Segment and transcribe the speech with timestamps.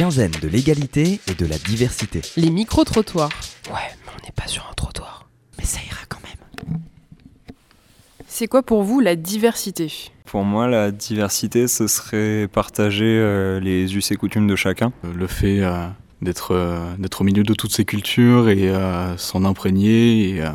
[0.00, 2.22] quinzaine de l'égalité et de la diversité.
[2.38, 3.28] Les micro-trottoirs.
[3.66, 3.74] Ouais,
[4.06, 5.28] mais on n'est pas sur un trottoir.
[5.58, 6.78] Mais ça ira quand même.
[8.26, 9.92] C'est quoi pour vous la diversité?
[10.24, 14.90] Pour moi, la diversité, ce serait partager euh, les us et coutumes de chacun.
[15.14, 15.86] Le fait euh,
[16.22, 20.48] d'être euh, d'être au milieu de toutes ces cultures et euh, s'en imprégner et, euh,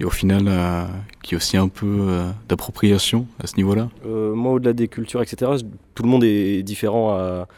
[0.00, 0.84] et au final euh,
[1.22, 3.88] qu'il y ait aussi un peu euh, d'appropriation à ce niveau-là.
[4.04, 5.50] Euh, moi, au-delà des cultures, etc.,
[5.94, 7.48] tout le monde est différent à,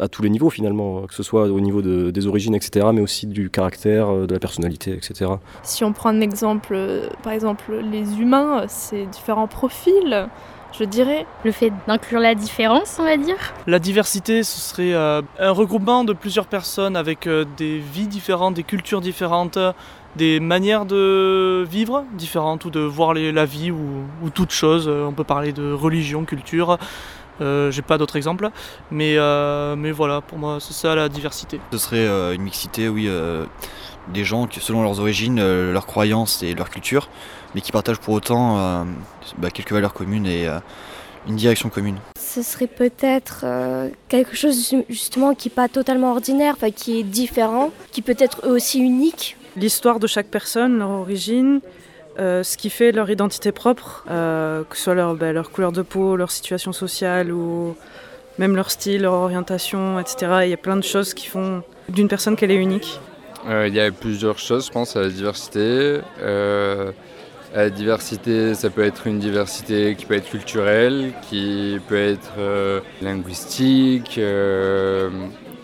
[0.00, 3.00] à tous les niveaux finalement, que ce soit au niveau de- des origines, etc., mais
[3.00, 5.30] aussi du caractère, euh, de la personnalité, etc.
[5.62, 10.28] Si on prend un exemple, euh, par exemple, les humains, c'est différents profils,
[10.78, 11.26] je dirais.
[11.44, 13.36] Le fait d'inclure la différence, on va dire?
[13.66, 18.54] La diversité, ce serait euh, un regroupement de plusieurs personnes avec euh, des vies différentes,
[18.54, 19.58] des cultures différentes,
[20.16, 23.78] des manières de vivre différentes ou de voir les- la vie ou,
[24.24, 24.86] ou toute chose.
[24.88, 26.78] Euh, On peut parler de religion, culture.
[27.40, 28.50] Euh, J'ai pas d'autres exemples,
[28.90, 31.60] mais, euh, mais voilà, pour moi, c'est ça la diversité.
[31.72, 33.44] Ce serait euh, une mixité, oui, euh,
[34.12, 37.08] des gens qui, selon leurs origines, euh, leurs croyances et leur culture,
[37.54, 38.84] mais qui partagent pour autant euh,
[39.38, 40.58] bah, quelques valeurs communes et euh,
[41.28, 41.96] une direction commune.
[42.18, 47.02] Ce serait peut-être euh, quelque chose ju- justement qui n'est pas totalement ordinaire, qui est
[47.02, 49.36] différent, qui peut être aussi unique.
[49.56, 51.60] L'histoire de chaque personne, leur origine,
[52.18, 55.72] euh, ce qui fait leur identité propre, euh, que ce soit leur, bah, leur couleur
[55.72, 57.76] de peau, leur situation sociale ou
[58.38, 60.40] même leur style, leur orientation, etc.
[60.44, 63.00] Il y a plein de choses qui font d'une personne qu'elle est unique.
[63.48, 66.00] Euh, Il y a plusieurs choses, je pense, à la diversité.
[67.54, 72.82] À la diversité, ça peut être une diversité qui peut être culturelle, qui peut être
[73.00, 74.20] linguistique,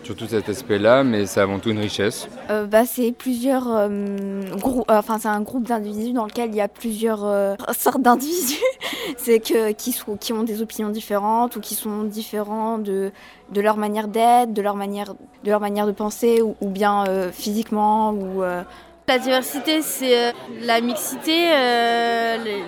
[0.05, 2.27] euh, surtout cet aspect-là, mais c'est avant tout une richesse.
[2.49, 6.61] Euh, bah, c'est plusieurs euh, groupes, enfin c'est un groupe d'individus dans lequel il y
[6.61, 8.61] a plusieurs euh, sortes d'individus,
[9.17, 13.11] c'est que qui, sont, qui ont des opinions différentes ou qui sont différents de,
[13.51, 17.05] de leur manière d'être, de leur manière de leur manière de penser ou, ou bien
[17.07, 18.63] euh, physiquement ou euh,
[19.07, 22.63] La diversité, c'est euh, la mixité, euh, les,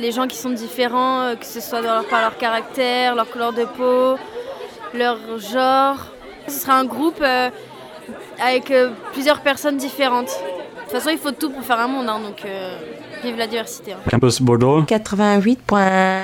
[0.00, 3.28] les gens qui sont différents, euh, que ce soit dans leur, par leur caractère, leur
[3.30, 4.16] couleur de peau,
[4.94, 6.17] leur genre.
[6.46, 7.50] Ce sera un groupe euh,
[8.42, 10.28] avec euh, plusieurs personnes différentes.
[10.28, 12.78] De toute façon, il faut tout pour faire un monde, hein, donc euh,
[13.22, 13.92] vive la diversité.
[13.92, 13.96] hein.
[14.10, 14.82] Campus Bordeaux.
[14.82, 16.22] 88.1